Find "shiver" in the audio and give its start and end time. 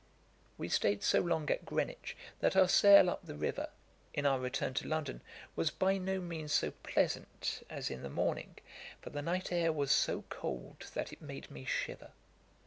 11.65-12.13